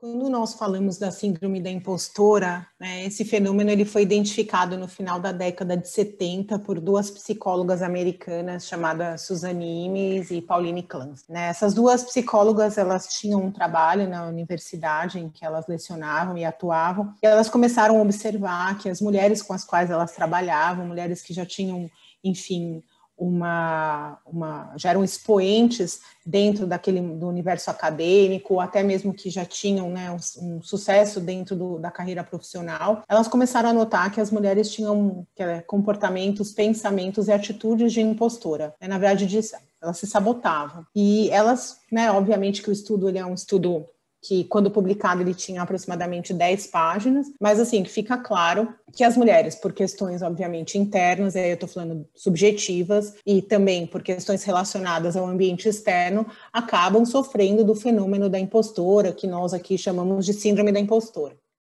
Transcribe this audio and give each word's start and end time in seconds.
Quando 0.00 0.30
nós 0.30 0.54
falamos 0.54 0.96
da 0.96 1.10
síndrome 1.10 1.60
da 1.60 1.68
impostora, 1.68 2.66
né, 2.80 3.04
esse 3.04 3.22
fenômeno 3.22 3.70
ele 3.70 3.84
foi 3.84 4.00
identificado 4.00 4.78
no 4.78 4.88
final 4.88 5.20
da 5.20 5.30
década 5.30 5.76
de 5.76 5.86
70 5.86 6.58
por 6.60 6.80
duas 6.80 7.10
psicólogas 7.10 7.82
americanas 7.82 8.66
chamadas 8.66 9.20
Suzanne 9.20 9.84
Imes 9.84 10.30
e 10.30 10.40
Pauline 10.40 10.82
Clance. 10.82 11.24
Né, 11.28 11.48
essas 11.48 11.74
duas 11.74 12.02
psicólogas 12.02 12.78
elas 12.78 13.08
tinham 13.08 13.44
um 13.44 13.52
trabalho 13.52 14.08
na 14.08 14.24
universidade 14.24 15.18
em 15.18 15.28
que 15.28 15.44
elas 15.44 15.66
lecionavam 15.66 16.38
e 16.38 16.46
atuavam, 16.46 17.12
e 17.22 17.26
elas 17.26 17.50
começaram 17.50 17.98
a 17.98 18.02
observar 18.02 18.78
que 18.78 18.88
as 18.88 19.02
mulheres 19.02 19.42
com 19.42 19.52
as 19.52 19.66
quais 19.66 19.90
elas 19.90 20.12
trabalhavam, 20.12 20.86
mulheres 20.86 21.20
que 21.20 21.34
já 21.34 21.44
tinham, 21.44 21.90
enfim, 22.24 22.82
uma, 23.20 24.18
uma, 24.24 24.72
já 24.76 24.88
eram 24.88 25.04
expoentes 25.04 26.00
dentro 26.24 26.66
daquele 26.66 27.02
do 27.02 27.28
universo 27.28 27.70
acadêmico, 27.70 28.54
ou 28.54 28.60
até 28.60 28.82
mesmo 28.82 29.12
que 29.12 29.28
já 29.28 29.44
tinham 29.44 29.90
né, 29.90 30.10
um, 30.10 30.16
um 30.56 30.62
sucesso 30.62 31.20
dentro 31.20 31.54
do, 31.54 31.78
da 31.78 31.90
carreira 31.90 32.24
profissional, 32.24 33.02
elas 33.06 33.28
começaram 33.28 33.68
a 33.68 33.74
notar 33.74 34.10
que 34.10 34.22
as 34.22 34.30
mulheres 34.30 34.70
tinham 34.72 35.26
é, 35.38 35.60
comportamentos, 35.60 36.50
pensamentos 36.52 37.28
e 37.28 37.32
atitudes 37.32 37.92
de 37.92 38.00
impostora. 38.00 38.74
Né, 38.80 38.88
na 38.88 38.96
verdade, 38.96 39.26
de, 39.26 39.38
elas 39.82 39.98
se 39.98 40.06
sabotavam. 40.06 40.86
E 40.96 41.28
elas, 41.30 41.80
né, 41.92 42.10
obviamente 42.10 42.62
que 42.62 42.70
o 42.70 42.72
estudo 42.72 43.06
ele 43.06 43.18
é 43.18 43.26
um 43.26 43.34
estudo 43.34 43.84
que 44.22 44.44
quando 44.44 44.70
publicado 44.70 45.22
ele 45.22 45.34
tinha 45.34 45.62
aproximadamente 45.62 46.34
10 46.34 46.66
páginas, 46.66 47.26
mas 47.40 47.58
assim, 47.58 47.84
fica 47.84 48.18
claro 48.18 48.72
que 48.92 49.04
as 49.04 49.16
mulheres, 49.16 49.54
por 49.54 49.72
questões 49.72 50.22
obviamente 50.22 50.76
internas, 50.76 51.36
aí 51.36 51.50
eu 51.50 51.54
estou 51.54 51.68
falando 51.68 52.06
subjetivas, 52.14 53.14
e 53.24 53.40
também 53.40 53.86
por 53.86 54.02
questões 54.02 54.44
relacionadas 54.44 55.16
ao 55.16 55.26
ambiente 55.26 55.68
externo, 55.68 56.26
acabam 56.52 57.04
sofrendo 57.04 57.64
do 57.64 57.74
fenômeno 57.74 58.28
da 58.28 58.38
impostora, 58.38 59.12
que 59.12 59.26
nós 59.26 59.54
aqui 59.54 59.78
chamamos 59.78 60.26
de 60.26 60.32
síndrome 60.32 60.72
da 60.72 60.80
impostora. 60.80 61.36